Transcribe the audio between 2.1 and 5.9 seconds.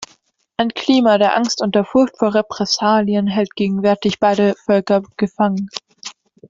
vor Repressalien hält gegenwärtig beide Völker gefangen.